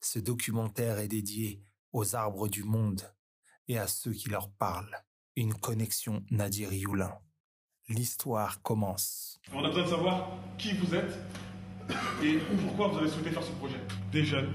[0.00, 1.60] Ce documentaire est dédié
[1.92, 3.02] aux arbres du monde
[3.66, 4.96] et à ceux qui leur parlent.
[5.36, 7.14] Une connexion Nadir Youlin.
[7.88, 9.40] L'histoire commence.
[9.52, 11.18] On a besoin de savoir qui vous êtes
[12.22, 13.80] et pourquoi vous avez souhaité faire ce projet.
[14.12, 14.52] Des jeunes,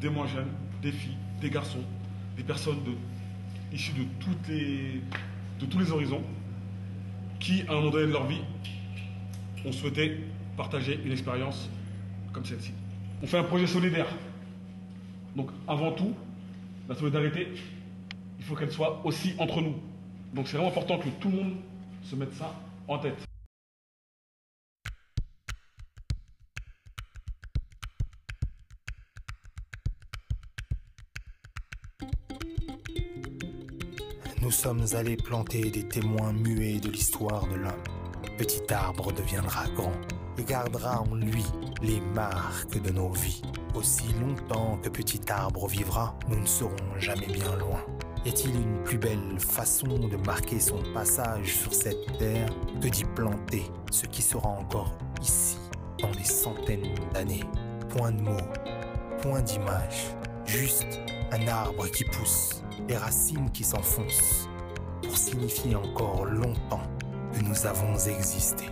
[0.00, 0.50] des moins jeunes,
[0.80, 1.84] des filles, des garçons,
[2.36, 2.80] des personnes
[3.72, 5.00] issues de,
[5.60, 6.24] de tous les horizons
[7.38, 8.42] qui, à un moment donné de leur vie,
[9.64, 10.20] ont souhaité
[10.56, 11.68] partager une expérience
[12.32, 12.72] comme celle-ci.
[13.22, 14.08] On fait un projet solidaire.
[15.36, 16.14] Donc avant tout,
[16.88, 17.48] la solidarité,
[18.38, 19.74] il faut qu'elle soit aussi entre nous.
[20.34, 21.56] Donc c'est vraiment important que tout le monde
[22.04, 22.54] se mette ça
[22.88, 23.18] en tête.
[34.42, 37.84] Nous sommes allés planter des témoins muets de l'histoire de l'homme.
[38.36, 39.92] Petit arbre deviendra grand
[40.38, 41.44] et gardera en lui
[41.82, 43.42] les marques de nos vies.
[43.74, 47.80] Aussi longtemps que petit arbre vivra, nous ne serons jamais bien loin.
[48.24, 52.50] Y a-t-il une plus belle façon de marquer son passage sur cette terre
[52.82, 55.56] que d'y planter ce qui sera encore ici
[56.02, 57.44] dans des centaines d'années?
[57.88, 58.36] Point de mots,
[59.22, 60.14] point d'image,
[60.44, 60.98] juste
[61.32, 64.48] un arbre qui pousse, des racines qui s'enfoncent,
[65.02, 66.82] pour signifier encore longtemps
[67.32, 68.66] que nous avons existé.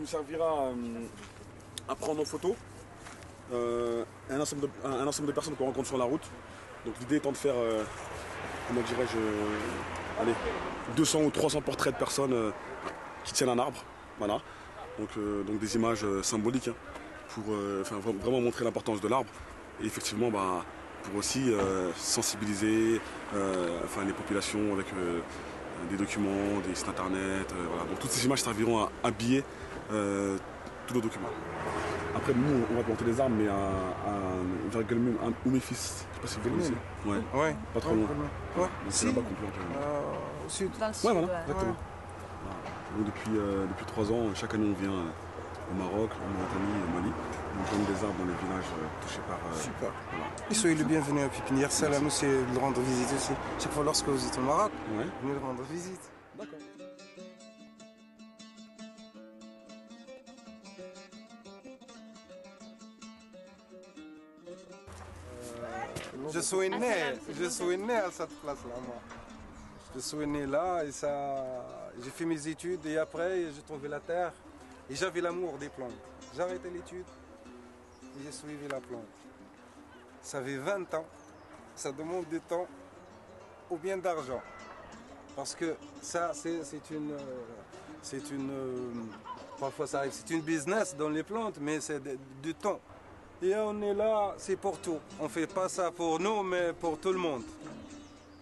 [0.00, 0.72] Nous servira euh,
[1.88, 2.56] à prendre en photo
[3.52, 6.22] euh, un, ensemble de, un, ensemble de personnes qu'on rencontre sur la route.
[6.86, 7.84] Donc l'idée étant de faire, euh,
[8.66, 10.34] comment dirais-je, allez,
[10.96, 12.52] 200 ou 300 portraits de personnes
[13.24, 13.84] qui tiennent un arbre.
[14.18, 14.40] Voilà.
[14.98, 15.10] Donc,
[15.46, 16.74] donc des images symboliques hein,
[17.34, 17.44] pour
[18.22, 19.30] vraiment montrer l'importance de l'arbre.
[19.82, 20.64] Et effectivement, bah,
[21.02, 21.52] pour aussi
[21.96, 23.00] sensibiliser
[23.34, 24.86] les populations avec
[25.90, 27.52] des documents, des sites internet.
[27.68, 27.84] voilà.
[27.84, 29.44] Donc toutes ces images serviront à habiller
[30.86, 31.28] tous nos documents.
[32.16, 34.12] Après, nous, on va planter des arbres, mais à, à
[34.72, 36.04] vers Guelmum, ou mes fils.
[36.22, 36.74] Je sais pas si vous voyez aussi.
[37.06, 37.40] Ouais.
[37.40, 37.56] ouais.
[37.72, 38.06] Pas trop loin.
[38.58, 38.66] Ouais.
[38.88, 39.54] C'est là-bas qu'on plante.
[39.76, 40.70] Euh, au sud.
[40.78, 41.40] Dans le sud, Ouais, voilà, ouais.
[41.46, 41.76] exactement.
[42.42, 42.56] Voilà.
[42.96, 46.82] Donc, depuis, euh, depuis trois ans, chaque année, on vient euh, au Maroc, en Mauritanie,
[46.82, 47.12] au Mali.
[47.60, 49.36] On plante des arbres dans les villages euh, touchés par.
[49.38, 49.90] euh, Super.
[50.10, 50.26] voilà.
[50.50, 53.32] Et soyez le bienvenu à Pépinière Salam, c'est de le rendre visite aussi.
[53.60, 55.06] Chaque fois lorsque vous êtes au Maroc, Ouais.
[55.22, 56.00] venez le rendre visite.
[56.36, 56.58] D'accord.
[66.28, 68.96] Je suis né, je suis né à cette place-là, moi.
[69.94, 74.00] Je suis né là et ça, j'ai fait mes études et après j'ai trouvé la
[74.00, 74.32] terre
[74.88, 75.90] et j'avais l'amour des plantes.
[76.34, 77.06] J'ai arrêté l'étude
[78.18, 79.06] et j'ai suivi la plante.
[80.22, 81.06] Ça fait 20 ans,
[81.74, 82.66] ça demande du temps
[83.70, 84.42] ou bien d'argent.
[85.34, 87.16] Parce que ça, c'est une,
[88.02, 88.92] c'est une, euh,
[89.58, 92.02] parfois ça arrive, c'est une business dans les plantes, mais c'est
[92.42, 92.80] du temps.
[93.42, 94.98] Et on est là, c'est pour tout.
[95.18, 97.42] On fait pas ça pour nous, mais pour tout le monde.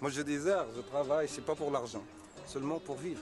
[0.00, 2.02] Moi, je désert, je travaille, c'est pas pour l'argent,
[2.46, 3.20] seulement pour vivre.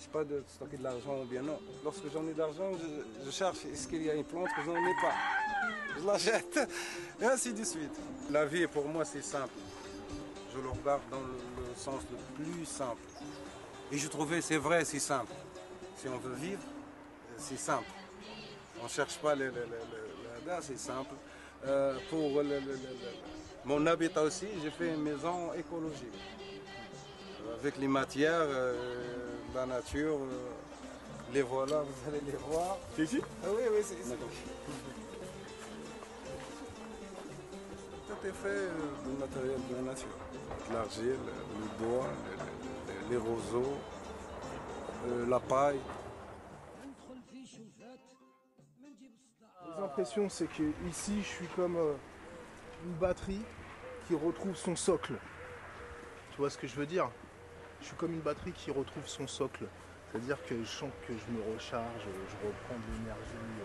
[0.00, 1.58] C'est pas de stocker de l'argent ou bien non.
[1.84, 4.74] Lorsque j'en ai d'argent, je, je cherche est-ce qu'il y a une plante que j'en
[4.74, 5.14] ai pas.
[5.98, 6.58] Je l'achète
[7.20, 7.94] et ainsi de suite.
[8.30, 9.52] La vie pour moi c'est simple.
[10.54, 13.00] Je le regarde dans le, le sens le plus simple.
[13.92, 15.32] Et je trouvais c'est vrai, c'est simple.
[15.96, 16.62] Si on veut vivre,
[17.38, 17.86] c'est simple.
[18.80, 20.21] On ne cherche pas le, le, le-
[20.60, 21.14] c'est simple.
[21.66, 23.14] Euh, pour le- le- le- le-
[23.64, 26.12] mon habitat aussi, j'ai fait une maison écologique.
[27.46, 28.74] Euh, Avec les matières, euh,
[29.54, 32.78] la nature, euh, les voilà, vous allez les voir.
[32.96, 33.20] C'est ici?
[33.44, 34.12] Ah oui, oui, c'est ici.
[38.08, 38.68] Tout est fait
[39.06, 40.16] du matériel de la nature.
[40.72, 41.18] L'argile,
[41.60, 43.76] le bois, le- le- les roseaux,
[45.28, 45.78] la paille.
[49.92, 51.92] Les impressions, c'est que ici, je suis comme euh,
[52.86, 53.42] une batterie
[54.06, 55.12] qui retrouve son socle.
[56.30, 57.10] Tu vois ce que je veux dire?
[57.82, 59.66] Je suis comme une batterie qui retrouve son socle.
[60.10, 63.36] C'est-à-dire que je sens que je me recharge, je reprends de l'énergie.
[63.36, 63.64] euh,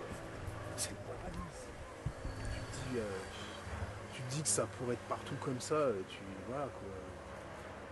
[0.75, 0.89] C'est.
[0.89, 0.95] Tu
[2.91, 3.03] dis, euh,
[4.13, 5.91] tu dis que ça pourrait être partout comme ça.
[6.09, 6.17] Tu
[6.49, 6.89] voilà quoi.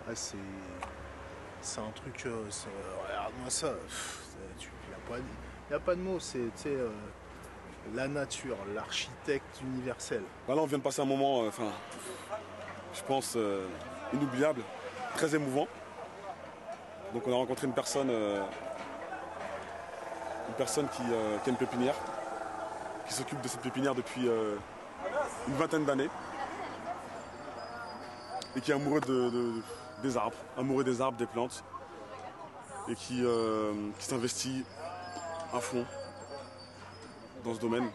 [0.10, 0.36] Ah, c'est
[1.62, 2.22] c'est un truc.
[2.26, 3.76] Regarde-moi ça.
[4.60, 5.20] Il n'y a, pas
[5.72, 6.20] y a pas de mots.
[6.20, 6.52] C'est
[7.94, 10.24] la nature, l'architecte universel.
[10.48, 11.50] Là, on vient de passer un moment, euh,
[12.94, 13.68] je pense, euh,
[14.14, 14.62] inoubliable,
[15.16, 15.68] très émouvant.
[17.14, 18.44] Donc on a rencontré une personne, euh,
[20.50, 21.96] une personne qui, qui a une pépinière,
[23.08, 24.28] qui s'occupe de cette pépinière depuis
[25.48, 26.10] une vingtaine d'années,
[28.56, 29.62] et qui est amoureux de, de-
[30.02, 31.64] des arbres, amoureux des arbres, des plantes,
[32.90, 33.24] et qui
[34.00, 34.66] s'investit
[35.54, 35.86] à fond
[37.46, 37.90] dans ce domaine.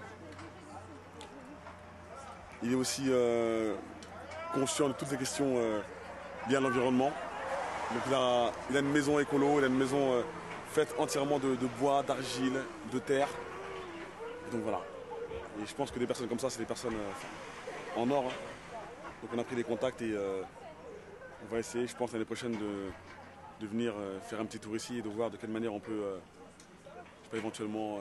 [2.63, 3.75] Il est aussi euh,
[4.55, 5.81] conscient de toutes les questions euh,
[6.49, 7.11] liées à l'environnement.
[7.93, 10.23] Donc il a, il a une maison écolo, il a une maison euh,
[10.71, 12.63] faite entièrement de, bois, d'argile,
[12.93, 13.29] de terre.
[14.53, 14.81] Donc voilà.
[15.61, 16.97] Et je pense que des personnes comme ça, c'est des personnes
[17.97, 18.27] en or.
[18.27, 18.79] hein.
[19.23, 23.67] Donc on a pris des contacts et on va essayer, je pense, l'année prochaine de,
[23.67, 23.93] venir
[24.23, 26.19] faire un petit tour ici et de voir de quelle manière on peut,
[27.35, 28.01] éventuellement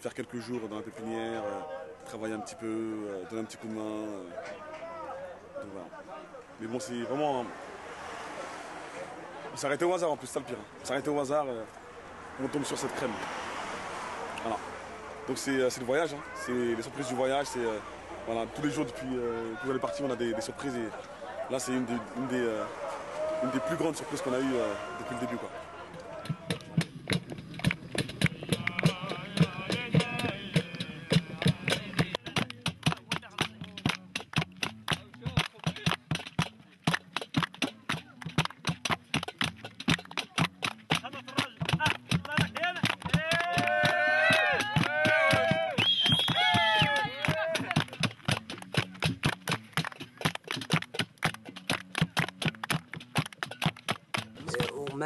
[0.00, 1.60] faire quelques jours dans la pépinière, euh,
[2.06, 3.80] travailler un petit peu, euh, donner un petit coup de main.
[3.80, 5.62] euh.
[6.60, 7.44] Mais bon, c'est vraiment.
[9.54, 10.56] On arrêté au hasard en plus, c'est le pire.
[10.60, 10.82] hein.
[10.86, 11.46] On arrêté au hasard,
[12.42, 13.10] on tombe sur cette crème.
[14.42, 14.56] Voilà.
[15.26, 16.22] Donc c'est le voyage, hein.
[16.34, 17.46] c'est les surprises du voyage.
[17.46, 17.60] C'est
[18.54, 20.76] tous les jours depuis, euh, depuis qu'on est parti, on a des, surprises.
[20.76, 22.26] Et là, c'est une des, une,
[23.50, 24.54] des, plus grandes surprises qu'on a eues
[25.00, 25.38] depuis le début.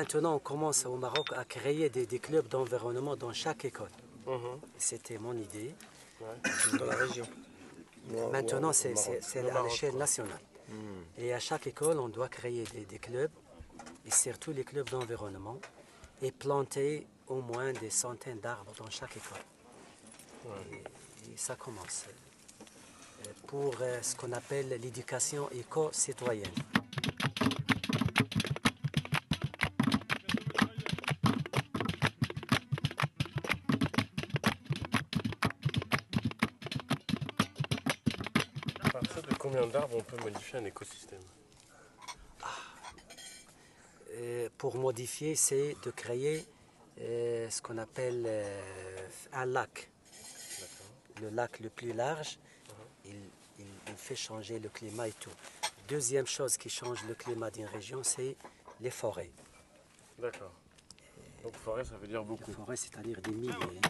[0.03, 3.89] Maintenant, on commence au Maroc à créer des, des clubs d'environnement dans chaque école.
[4.77, 5.73] C'était mon idée.
[6.77, 7.25] Dans la région.
[8.33, 8.95] Maintenant, c'est
[9.49, 10.41] à l'échelle nationale.
[11.19, 13.31] Et à chaque école, on doit créer des, des clubs,
[14.05, 15.59] et surtout les clubs d'environnement,
[16.21, 19.45] et planter au moins des centaines d'arbres dans chaque école.
[20.73, 22.07] Et, et ça commence.
[22.09, 26.51] Euh, Pour euh, ce qu'on appelle l'éducation éco-citoyenne.
[39.53, 41.21] Combien d'arbres on peut modifier un écosystème
[44.15, 46.45] Euh, pour modifier, c'est de créer
[47.01, 49.89] euh, ce qu'on appelle euh, un lac.
[51.23, 52.39] Le lac le plus large,
[53.07, 53.15] il,
[53.59, 55.31] il- il fait changer le climat et tout.
[55.89, 58.37] Deuxième chose qui change le climat d'une région, c'est
[58.81, 59.31] les forêts.
[60.19, 60.53] D'accord.
[61.43, 62.53] Donc forêt, ça veut dire Les beaucoup.
[62.53, 63.81] forêts, c'est-à-dire des milliers.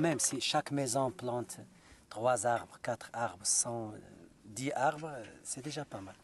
[0.00, 1.58] Quand même, si chaque maison plante
[2.08, 3.98] trois arbres, quatre arbres, 100, euh,
[4.46, 6.14] 10 arbres, euh, c'est déjà pas mal.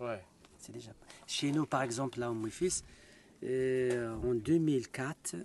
[0.00, 0.22] Ouais.
[0.58, 2.82] C'est déjà pas- Chez nous, par exemple, là, au Mouifis,
[3.44, 5.36] euh, en 2004,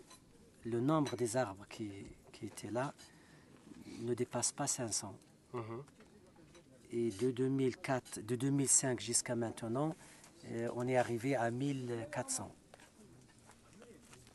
[0.65, 1.91] le nombre des arbres qui,
[2.33, 2.91] qui étaient là
[3.99, 5.13] ne dépasse pas 500.
[5.53, 5.83] Mhm.
[6.91, 9.95] Et de 2004, de 2005 jusqu'à maintenant,
[10.49, 12.51] euh, on est arrivé à 1400.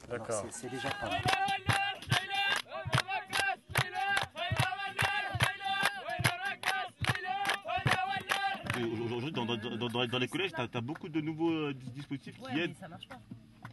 [0.09, 0.45] Alors, D'accord.
[0.53, 1.50] C'est déjà pas mal.
[8.85, 11.91] Aujourd'hui, dans, dans- dans- dans- dans les collèges, tu as, beaucoup de nouveaux euh, dis-
[11.91, 12.75] dispositifs qui mais aident.
[12.79, 13.19] ça marche pas.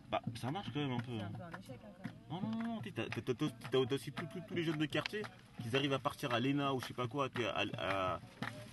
[0.10, 1.12] Bah, ça marche quand même un peu.
[1.18, 1.30] C'est hein.
[1.34, 1.80] un peu un échec.
[1.84, 1.90] hein,
[2.30, 2.42] quand même.
[2.44, 5.22] Non, non, non, tu as, aussi tous- tous- tous les jeunes de quartier
[5.62, 8.20] qui arrivent à partir à l'ENA ou je sais pas quoi, à, à- à-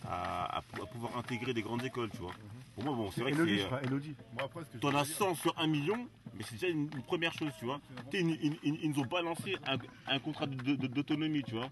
[0.06, 2.32] à- à pouvoir intégrer des grandes écoles, tu vois.
[2.74, 3.64] Pour moi, bon, c'est vrai que c'est.
[3.66, 4.14] crois, Elodie.
[4.32, 6.54] Moi, après, ce que je T'en veux as dire- 100 sur 1 million, mais c'est
[6.54, 7.80] déjà une, une première chose, tu vois.
[8.10, 9.76] Sais, ils, ils- ils nous ont balancé un,
[10.08, 11.70] un contrat d'autonomie, tu vois.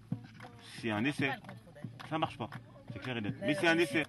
[0.80, 1.30] C'est un essai.
[2.08, 2.48] Ça marche pas.
[2.92, 3.34] C'est clair et net.
[3.42, 4.04] Mais c'est un essai.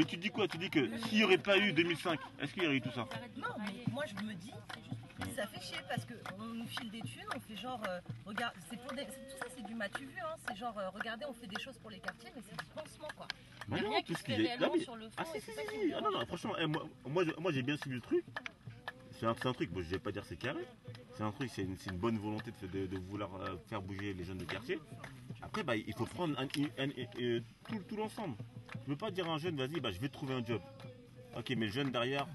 [0.00, 0.48] Mais, tu dis quoi?
[0.48, 2.90] Tu dis que s'il n'y aurait pas eu 2005, est-ce qu'il y aurait eu tout
[2.92, 3.06] ça?
[3.36, 4.52] Non, mais moi je me dis,
[5.36, 8.78] ça fait chier parce qu'on nous file des thunes, on fait genre, euh, regarde, c'est
[8.80, 11.46] pour des, tout ça c'est du matu vu, hein, c'est genre, euh, regardez, on fait
[11.46, 13.26] des choses pour les quartiers, mais c'est du pansement quoi.
[13.68, 15.24] Bah Y a non, rien tout qui ce se fait réellement sur le fond Ah,
[15.34, 18.00] si, si, si, Ah non, non, franchement, eh, moi, moi, j'ai- moi, bien suivi le
[18.02, 18.24] truc.
[19.18, 20.64] C'est un, truc, bon, je vais pas dire c'est carré.
[21.12, 24.24] C'est un truc, c'est une, bonne volonté de, de- de vouloir euh, faire bouger les
[24.24, 24.78] jeunes de quartier.
[25.42, 28.34] Après, bah, il faut prendre un- un- un- tout, tout l'ensemble.
[28.72, 30.60] Tu peux pas dire à un jeune, vas-y, bah, je vais te trouver un job.
[31.36, 32.26] Ok, mais le jeune derrière,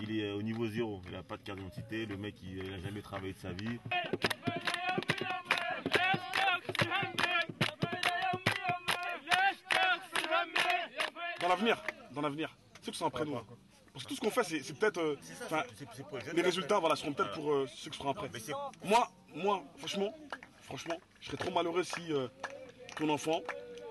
[0.00, 1.00] il est euh, au niveau zéro.
[1.08, 3.52] Il a pas de carte d'identité, le mec, il, il a jamais travaillé de sa
[3.52, 3.78] vie.
[11.40, 11.82] Dans l'avenir,
[12.12, 12.56] dans l'avenir.
[12.82, 13.38] C'est que c'est après nous.
[13.92, 14.98] Parce que tout ce qu'on fait, c'est c'est peut-être.
[14.98, 15.16] euh,
[16.34, 18.30] les résultats voilà, seront peut-être pour euh, ceux qui seront après.
[18.84, 20.14] Moi, moi, franchement,
[20.62, 22.28] franchement, je serais trop malheureux si euh,
[22.96, 23.40] ton enfant,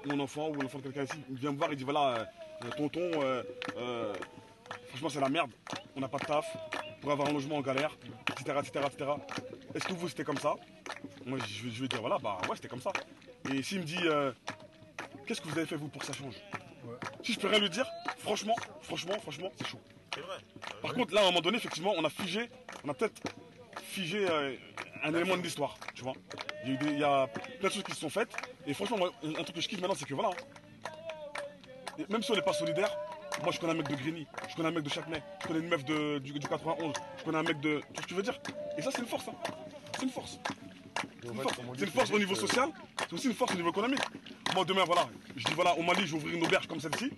[0.06, 2.26] mon enfant, ou l'enfant de quelqu'un ici, il vient me voir et dit voilà, euh,
[2.66, 3.44] euh, tonton, euh,
[3.78, 4.14] euh,
[4.90, 5.52] franchement, c'est la merde,
[5.96, 6.46] on n'a pas de taf,
[7.02, 7.92] pour avoir un logement en galère,
[8.32, 8.58] etc.
[8.60, 9.12] etc., etc.
[9.76, 10.56] Est-ce que vous, c'était comme ça?
[11.26, 12.92] Moi, je, vais- je vais dire, voilà, bah ouais, c'était comme ça.
[13.54, 14.32] Et s'il me dit, euh,
[15.26, 16.36] qu'est-ce que vous avez fait, vous, pour que ça change?
[17.24, 17.86] Si je peux rien lui dire,
[18.20, 19.80] franchement, franchement, franchement, c'est chaud.
[20.14, 20.38] C'est vrai.
[20.82, 22.50] Par contre, là, à un moment donné, effectivement, on a figé,
[22.84, 23.22] on a peut-être
[23.84, 24.56] figé euh,
[25.04, 26.14] un élément de l'histoire, tu vois.
[26.64, 27.28] Il y, a eu des- il y a
[27.60, 28.34] plein de choses qui se sont faites.
[28.68, 30.30] Et franchement, moi, un truc que je kiffe maintenant, c'est que voilà.
[30.30, 32.04] hein.
[32.10, 32.92] Même si on n'est pas solidaire,
[33.42, 35.60] moi je connais un mec de Grigny, je connais un mec de Châtenay, je connais
[35.60, 37.82] une meuf de, du, du 91, je connais un mec de.
[37.94, 38.40] Tu ce que veux dire?
[38.78, 39.34] Et ça, c'est une force, hein.
[39.96, 40.40] C'est une force.
[41.24, 41.56] C'est une force.
[41.78, 42.70] C'est une force au niveau social,
[43.00, 44.02] c'est aussi une force au niveau économique.
[44.54, 47.12] Moi, demain, voilà, je dis voilà, au Mali, je vais ouvrir une auberge comme celle-ci.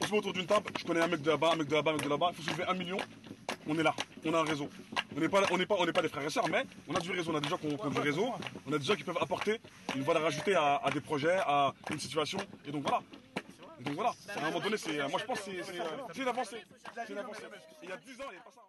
[0.00, 1.74] On se met autour d'une table, je connais un mec de là-bas, un mec de
[1.74, 2.98] là-bas, un mec de là-bas, il faut soulever un million,
[3.66, 3.94] on est là,
[4.24, 4.70] on a un réseau.
[5.16, 7.10] On n'est pas, on pas, on pas des frères et sœurs, mais on a du
[7.10, 8.28] réseau, on a des gens qui ont, du réseau,
[8.66, 9.60] on a des gens qui peuvent apporter
[9.96, 13.00] une valeur ajoutée à, à des projets, à une situation, et donc voilà.
[13.80, 16.62] Donc voilà, à un moment donné, c'est, moi je pense que c'est, une avancée.
[16.94, 17.42] C'est une avancée.
[17.82, 18.60] Il y a 10 ans, il n'y avait pas ça.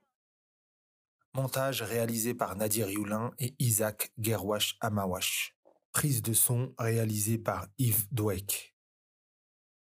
[1.34, 5.56] Montage réalisé par Nadir Youlin et Isaac Gerwash Amawash.
[5.92, 8.71] Prise de son réalisée par Yves Dweck.